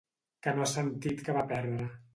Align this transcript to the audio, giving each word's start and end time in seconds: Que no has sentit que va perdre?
Que 0.47 0.53
no 0.55 0.63
has 0.67 0.73
sentit 0.79 1.23
que 1.29 1.37
va 1.39 1.47
perdre? 1.55 1.91